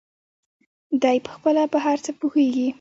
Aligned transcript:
دى 1.03 1.15
پخپله 1.27 1.63
په 1.73 1.77
هر 1.85 1.97
څه 2.05 2.11
پوهېږي. 2.19 2.69